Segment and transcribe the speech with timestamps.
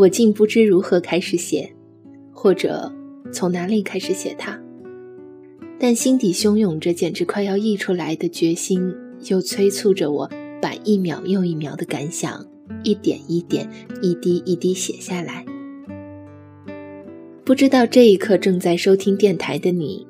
[0.00, 1.74] 我竟不知如何开始写，
[2.32, 2.90] 或者
[3.30, 4.58] 从哪里开始写它。
[5.78, 8.94] 但心底汹涌着，简直快要溢出来的决心，
[9.26, 10.30] 又催促着我
[10.62, 12.46] 把一秒又一秒的感想，
[12.82, 13.68] 一点一点、
[14.00, 15.44] 一滴一滴写下来。
[17.44, 20.06] 不知道这一刻正在收听电台的你，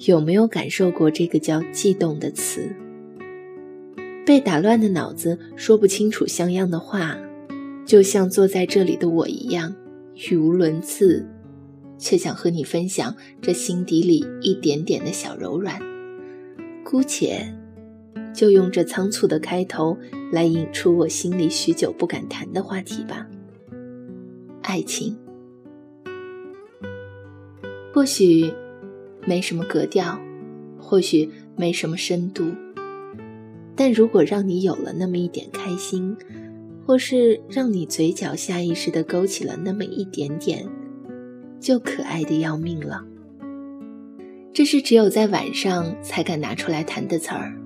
[0.00, 2.68] 有没有感受过这个叫“悸动”的词？
[4.26, 7.18] 被打乱的脑子说不清楚像样的话，
[7.90, 9.74] 就像坐在这里的我一样，
[10.30, 11.26] 语无伦次。
[11.98, 15.76] 却想和你分享这心底里一点点的小柔软，
[16.84, 17.52] 姑且
[18.32, 19.98] 就用这仓促的开头
[20.30, 23.26] 来引出我心里许久不敢谈的话题吧。
[24.62, 25.18] 爱情，
[27.92, 28.54] 或许
[29.26, 30.16] 没什么格调，
[30.78, 32.52] 或许没什么深度，
[33.74, 36.16] 但如果让你有了那么一点开心，
[36.90, 40.66] 或是让你嘴角下意识地勾起了那么一点点。
[41.60, 43.04] 就可爱的要命了。
[44.52, 47.56] 这是只有在晚上才敢拿出来谈的词儿。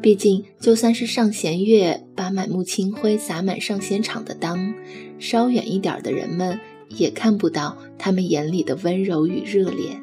[0.00, 4.72] 毕竟，就算是上弦月把满目清辉洒满上弦场的当，
[5.18, 6.60] 稍远一点的人们
[6.90, 10.00] 也看不到他们眼里的温柔与热烈。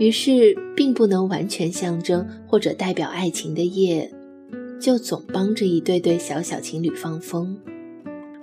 [0.00, 4.12] 于是，并不能完全象征或者代表爱情的夜，
[4.80, 7.58] 就总帮着一对对小小情侣放风。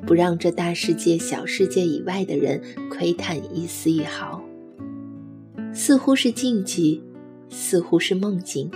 [0.06, 4.44] 不让这大世界、小世界以外的人窥探一丝一毫，
[5.73, 7.02] 似乎是禁忌，
[7.50, 8.70] 似乎是梦境。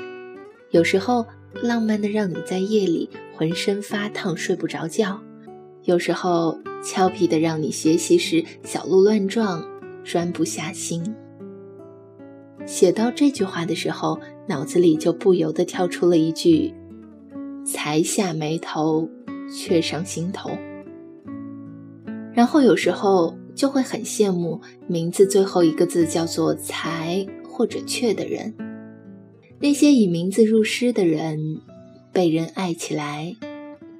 [0.72, 1.26] 有时候
[1.62, 5.20] 浪漫的让你在夜里浑身发烫、睡不着觉；
[5.84, 9.62] 有时候俏皮的让你学习时小鹿乱撞、
[10.06, 11.14] 专不下心。
[12.66, 16.74] 写到这句话的时候，脑子里就不由得跳出了一句
[17.68, 19.10] ：“才下眉头，
[19.54, 20.50] 却上心头。”
[22.34, 28.54] 然后有时候就会很羡慕名字最后一个字叫做“才”或者“却”的人，
[29.60, 31.40] 那些以名字入诗的人，
[32.14, 33.36] 被人爱起来，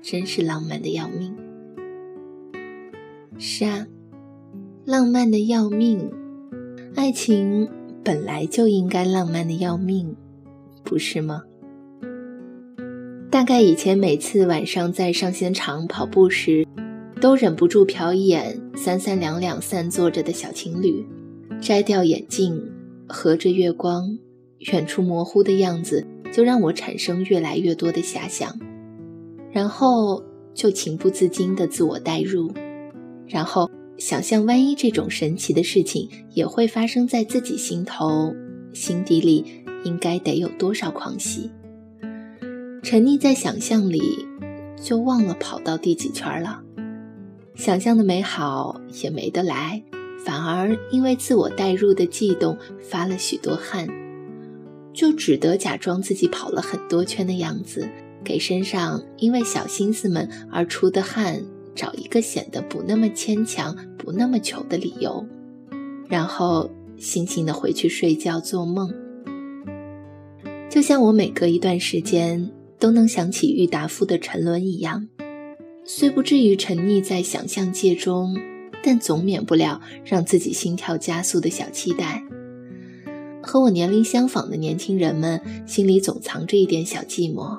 [0.02, 1.36] 真是浪漫的要命。
[3.40, 3.88] 是啊，
[4.86, 6.12] 浪漫的要命，
[6.96, 7.68] 爱情
[8.04, 10.16] 本来就应该浪漫的要命，
[10.84, 11.42] 不是吗？
[13.30, 16.68] 大概以前每次晚上在上仙场跑步时。
[17.20, 21.04] 都忍不住瞟一眼三三两两散坐着的小情侣，
[21.60, 22.62] 摘掉眼镜，
[23.08, 24.20] 合着月光，
[24.72, 28.56] 远处模糊的样子就让我产生越来越多的遐想，
[29.52, 30.24] 然后
[30.54, 32.52] 就情不自禁地自我代入，
[33.26, 33.68] 然后
[33.98, 38.32] 想象万一这种神奇的事情也会发生在自己心头，
[38.74, 39.44] 心底里
[39.84, 41.50] 应该得有多少狂喜？
[42.90, 44.26] 沉溺在想象里，
[44.82, 46.64] 就忘了跑到第几圈了。
[47.54, 49.84] 想象的美好也没得来，
[50.24, 53.86] 反而因为自我代入的悸动发了许多汗，
[54.94, 57.90] 就只得假装自己跑了很多圈的样子，
[58.24, 61.44] 给身上因为小心思们而出的汗
[61.76, 65.26] 找一个显得不那么牵强、不那么糗的理由，
[66.08, 68.90] 然后悻悻地回去睡觉做梦。
[70.70, 72.50] 就像我每隔一段时间
[72.80, 75.08] 都能想起郁达夫的沉沦一样。
[75.84, 78.38] 虽不至于沉溺在想象界中，
[78.84, 82.24] 但总免不了让自己心跳加速的小期待。
[83.42, 87.58] 和我年龄相仿的年轻人们心里总藏着一点小寂寞，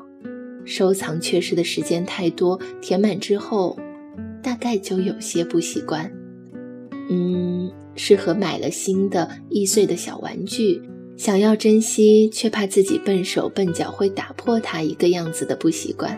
[0.67, 3.79] 收藏缺失的时间太多，填满之后，
[4.43, 6.13] 大概就有些不习惯。
[7.11, 10.83] 嗯，是和买了新的易碎的小玩具，
[11.19, 16.17] 想要珍惜却怕自己笨手笨脚会打破它一个样子的不习惯。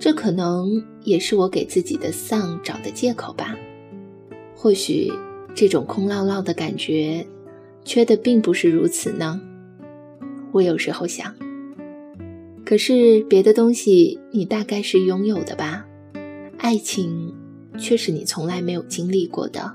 [0.00, 3.56] 这可能也是我给自己的丧找的借口吧。
[4.56, 5.12] 或许
[5.54, 7.24] 这种空落落的感觉，
[7.84, 9.40] 缺的并不是如此呢。
[10.50, 11.32] 我有时候想，
[12.66, 15.86] 可是别的东西你大概是拥有的吧？
[16.58, 17.32] 爱情
[17.78, 19.72] 却是你从来没有经历过的。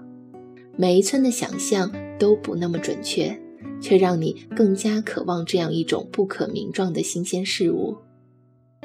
[0.75, 1.89] 每一寸的想象
[2.19, 3.38] 都不那么准确，
[3.81, 7.98] 却让你更加渴望这样一种不可名状的新鲜事物，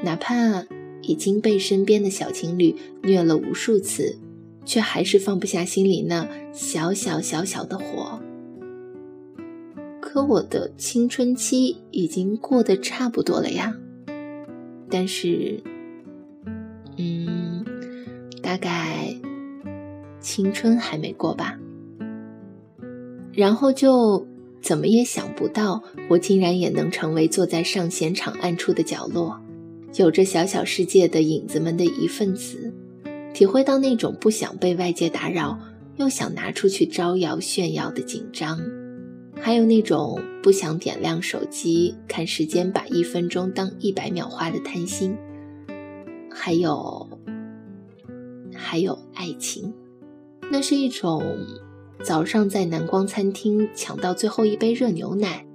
[0.02, 0.64] 哪怕。
[1.06, 4.16] 已经被身边的小情侣虐了无数次，
[4.64, 8.18] 却还是放不下心里那小小小小的火。
[10.00, 13.76] 可我的青春期已经过得差不多了呀，
[14.88, 15.62] 但是，
[16.96, 17.62] 嗯，
[18.40, 19.14] 大概
[20.20, 21.60] 青春还没过吧。
[23.30, 24.26] 然后就
[24.64, 29.38] 怎么也想不到，我竟然也能成为坐在上弦场暗处的角落。
[29.96, 32.72] 有着小小世界的影子们的一份子，
[33.34, 35.58] 体会到那种不想被外界打扰，
[35.96, 38.58] 又想拿出去招摇炫耀的紧张，
[39.38, 45.14] 还有那种不想点亮手机看时间，把一分钟当一百秒花的贪心，
[46.30, 47.06] 还有，
[48.54, 49.74] 还有爱情，
[50.50, 51.22] 那是一种
[52.02, 55.46] 早上在南光餐厅抢到最后一杯热牛奶，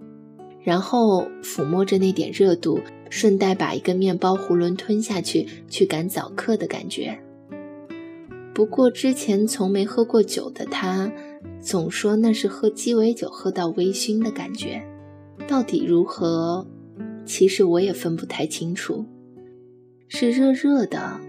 [0.63, 2.79] 然后抚摸着那点热度。
[3.11, 7.19] 顺带把一个面包囫囵吞下去，去赶早课的感觉。
[8.53, 11.11] 不过之前从没喝过酒的他，
[11.59, 14.83] 总说那是喝鸡尾酒喝到微醺的感觉。
[15.47, 16.67] 到底如何？
[17.25, 19.03] 其实我也分不太清楚，
[20.07, 21.19] 是热热的，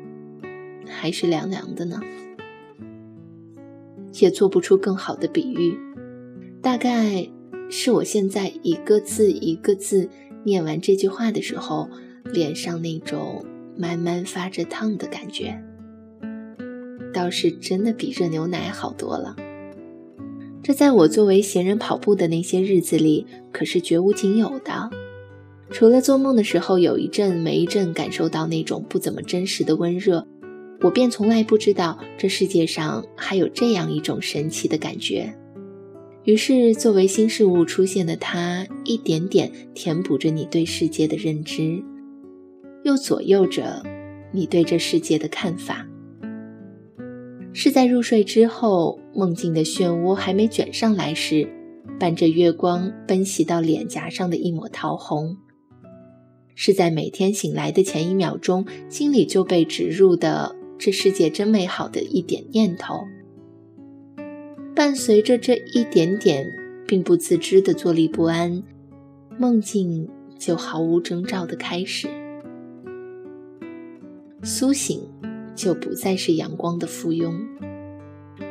[0.87, 1.99] 还是凉凉的呢？
[4.19, 5.79] 也做不出更好的比喻。
[6.62, 7.29] 大概
[7.69, 10.09] 是我现在一个字一个字。
[10.43, 11.87] 念完这句话的时候，
[12.33, 13.45] 脸上那种
[13.77, 15.62] 慢慢发着烫的感觉，
[17.12, 19.37] 倒是真的比热牛奶好多了。
[20.62, 24.89] 这在我作为闲人跑步的那些日子里，可是绝无仅有的。
[25.71, 30.27] 除了做梦的时候有一阵没一阵感受到那种不怎么真实的温热，
[30.82, 35.35] 我便从来不知道这世界上还有这样一种神奇的感觉。
[36.25, 41.82] 于是，作为新事物出现的它，一点点填补着你对世界的认知，
[42.85, 43.82] 又左右着
[44.32, 45.87] 你对这世界的看法。
[47.53, 51.49] 是在入睡之后，梦境的漩涡还没卷上来时，
[51.99, 55.37] 伴着月光奔袭到脸颊上的一抹桃红；
[56.55, 63.06] 是在每天醒来的前一秒钟，心里就被植入的“这世界真美好”的一点念头。
[64.75, 66.50] 伴随着这一点点
[66.87, 68.62] 并不自知的坐立不安，
[69.38, 72.09] 梦境就毫无征兆的开始。
[74.43, 75.03] 苏醒，
[75.55, 77.35] 就不再是阳光的附庸，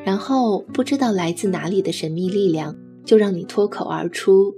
[0.05, 4.53] 然后不知道来自哪里的神秘力量，就让你脱口而出：“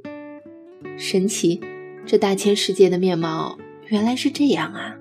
[1.00, 1.62] 神奇，
[2.06, 3.57] 这大千世界的面貌
[3.88, 4.97] 原来是这样啊！”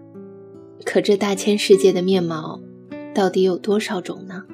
[0.84, 2.60] 可这大千世界的面貌，
[3.14, 4.44] 到底有多少种呢？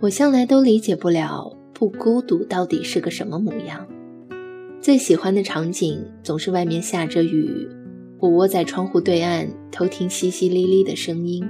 [0.00, 3.86] 我向来都理解不了不孤独到底是个什么模样。
[4.80, 7.68] 最喜欢的场景总是外面下着雨，
[8.20, 11.44] 我窝在窗户对岸偷听淅淅沥沥的声音，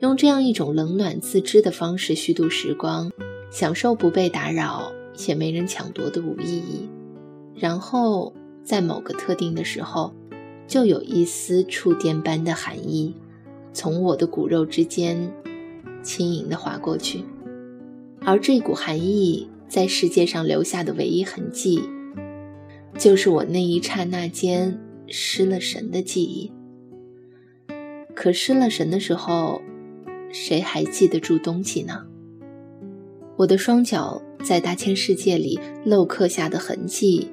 [0.00, 3.10] 用这样一种冷暖自知的方式虚度时光，
[3.50, 4.90] 享受不被打扰
[5.26, 6.88] 也没人抢夺的无意义。
[7.54, 8.32] 然后
[8.62, 10.14] 在某个特定的时候，
[10.66, 13.14] 就有一丝触电般的寒意，
[13.72, 15.32] 从我的骨肉之间
[16.02, 17.24] 轻盈地划过去。
[18.20, 21.82] 而这股寒意在世界上留下的唯一痕迹，
[22.98, 26.50] 就是我那一刹那间失了神的记忆。
[28.14, 29.60] 可失了神的时候，
[30.30, 32.06] 谁还记得住东西呢？
[33.36, 37.28] 我的双脚在大千世界里镂刻下的痕迹，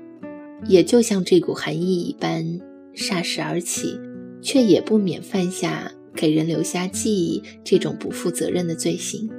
[0.67, 2.59] 也就像这股寒意一般
[2.95, 3.99] 霎时而起，
[4.41, 9.29] 却也不免犯下给人留下记忆这种不负责任的罪行。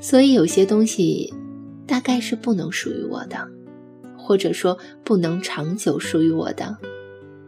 [0.00, 1.32] 所以有些东西，
[1.86, 3.48] 大概是不能属于我的，
[4.16, 6.76] 或者说不能长久属于我的。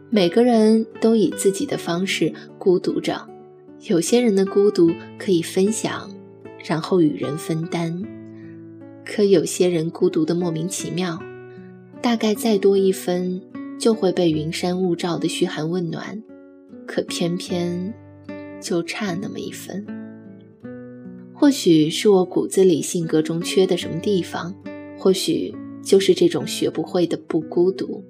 [0.09, 3.27] 每个人都以自己的方式孤独着，
[3.87, 6.09] 有些人的孤独可以分享，
[6.63, 8.03] 然后与人分担；
[9.05, 11.21] 可有些人孤独的莫名其妙，
[12.01, 13.41] 大概再多一分
[13.79, 16.21] 就会被云山雾罩的嘘寒问暖，
[16.85, 17.93] 可偏偏
[18.61, 19.85] 就差那么一分。
[21.33, 24.55] 或许是我骨子里性格中缺的什么地方，
[24.97, 25.53] 或许
[25.83, 28.03] 就是这种学不会的不孤独，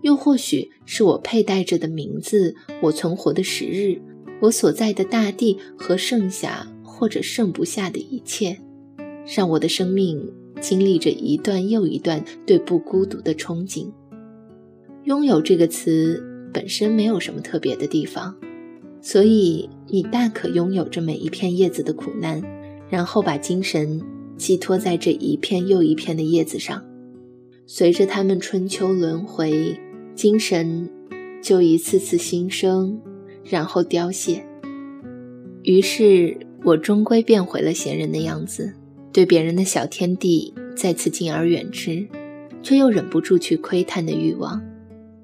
[0.00, 4.00] 又或许是我佩戴着的名字，我存活的时日，
[4.40, 8.58] 我所在的大地和剩下或者剩不下的一切，
[9.36, 13.92] 让我的生命经历着一段又一段对不孤独的憧憬。
[15.04, 18.36] 拥有这个词本身没有什么特别的地方，
[19.00, 22.42] 所以你大可拥有着每一片叶子的苦难。
[22.90, 24.02] 然后把精神
[24.36, 26.84] 寄托在这一片又一片的叶子上，
[27.64, 29.78] 随着它们春秋轮回，
[30.16, 30.90] 精神
[31.40, 33.00] 就一次次新生，
[33.44, 34.44] 然后凋谢。
[35.62, 38.74] 于是我终归变回了闲人的样子，
[39.12, 42.04] 对别人的小天地再次敬而远之，
[42.60, 44.60] 却又忍不住去窥探的欲望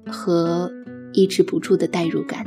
[0.09, 0.71] 和
[1.13, 2.45] 抑制不住的代入感。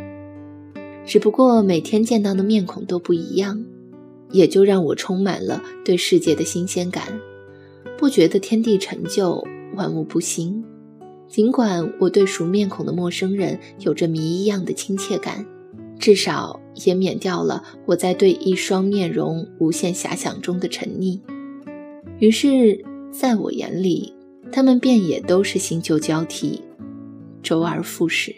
[1.07, 3.65] 只不过每天见到的面孔都不一样。
[4.33, 7.19] 也就让我充满了对世界的新鲜感，
[7.99, 10.63] 不觉得天地陈旧，万物不新。
[11.27, 15.45] 尽管我对熟面孔的陌生人有着谜一样的亲切感，
[15.99, 21.19] 至少也免掉了我在对一双面容无限遐想中的沉溺。
[22.21, 24.13] 于是，在我眼里，
[24.53, 26.63] 他们便也都是新旧交替，
[27.43, 28.35] 周而复始。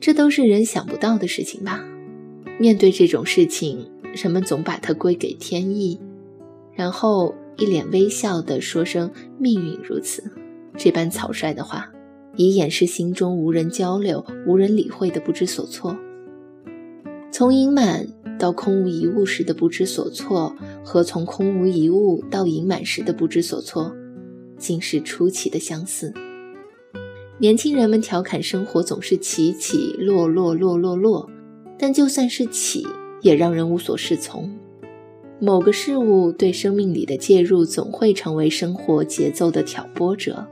[0.00, 1.84] 这都是人想不到的事情吧？
[2.58, 6.00] 面对这种事情，人们总把它归给天意，
[6.74, 10.24] 然后一脸微笑地说声“命运如此”
[10.76, 11.92] 这般草率的话，
[12.36, 15.96] 以掩饰心中无人交流、无人理会的不知所措。
[17.30, 18.06] 从盈满
[18.38, 20.54] 到空无一物时的不知所措，
[20.84, 23.94] 和从空无一物到盈满时的不知所措，
[24.58, 26.12] 竟是出奇的相似。
[27.42, 31.28] 年轻人们调侃生活总是起起落落落落落，
[31.76, 32.86] 但就算是起，
[33.20, 34.48] 也让人无所适从。
[35.40, 40.46] 某个事物对生命里的介入，总会成为生活节奏的挑拨者，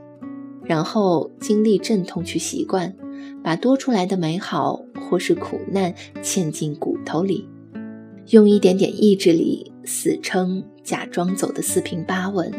[0.65, 2.93] 然后经历阵痛去习惯，
[3.41, 7.47] 把多出来的美好或是苦难嵌进骨头里，
[8.31, 12.51] 用一点点意志力死撑，假装走得四平八稳，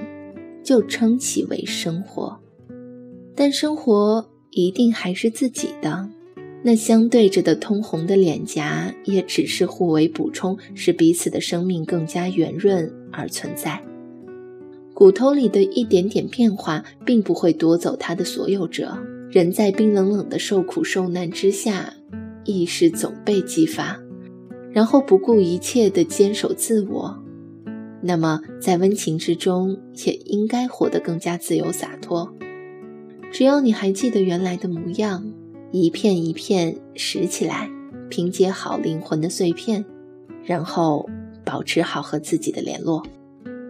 [0.65, 2.41] 就称其为生活。
[3.35, 6.09] 但生活一定还是自己的，
[6.62, 13.83] 那相对着的通红的脸颊，也只是互为补充，使彼此的生命更加圆润而存在。
[14.95, 18.97] 骨头里的一点点变化，并不会夺走它的所有者。
[19.31, 21.95] 人在冰冷冷的受苦受难之下，
[22.45, 23.99] 意识总被激发，
[24.71, 27.19] 然后不顾一切地坚守自我。
[28.03, 32.32] 那么，在温情之中，也应该活得更加自由洒脱。
[33.33, 35.33] 只要你还记得原来的模样，
[35.71, 37.71] 一片一片拾起来，
[38.11, 39.83] 拼接好灵魂的碎片，
[40.45, 41.09] 然后
[41.43, 43.03] 保持好和自己的联络。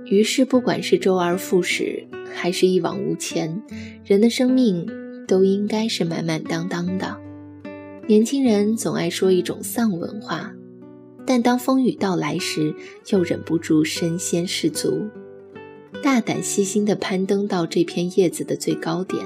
[0.04, 2.04] 于是，不管是周而复始，
[2.34, 3.62] 还是一往无前，
[4.04, 4.84] 人的生命
[5.28, 7.16] 都应该是满满当当的。
[8.08, 10.52] 年轻人总爱说一种丧文化，
[11.24, 12.74] 但当风雨到来时，
[13.10, 15.08] 又忍不住身先士卒，
[16.02, 19.24] 大胆细心地攀登到这片叶子的最高点。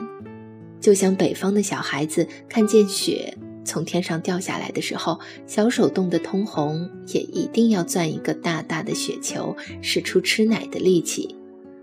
[0.80, 11.34] 就像北方的小孩子看见雪从天上掉下来的时候，小手冻得通红，也一定要攥一个大大的雪球，使出吃奶的力气，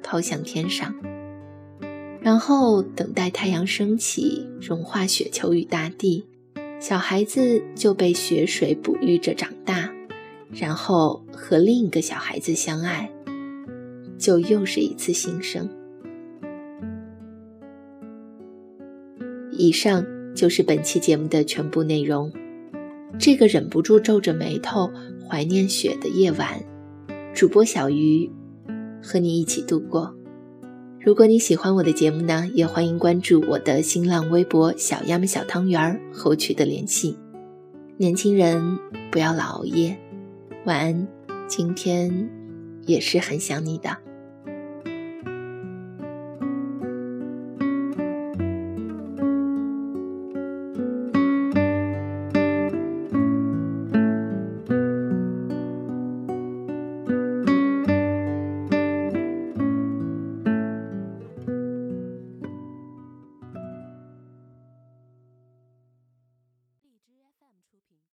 [0.01, 0.95] 抛向天上，
[2.21, 6.25] 然后等待太阳升起，融化雪球与大地，
[6.79, 9.91] 小孩子就被雪水哺育着长大，
[10.53, 13.11] 然后和另一个小孩子相爱，
[14.17, 15.69] 就又是一次新生。
[19.57, 20.05] 以上
[20.35, 22.31] 就是本期节目的全部内容。
[23.19, 24.89] 这个忍不住皱着眉头
[25.29, 26.63] 怀念雪的夜晚，
[27.33, 28.29] 主播小鱼
[29.01, 30.15] 和你一起度过。
[30.99, 37.17] 如果你喜欢我的节目呢，也欢迎关注我的新浪微博“小鸭们小汤圆儿”和我取得联系。
[37.97, 38.79] 年轻人
[39.11, 39.97] 不要老熬夜，
[40.65, 41.07] 晚安。
[41.45, 42.29] 今天
[42.85, 43.95] 也是很想你的。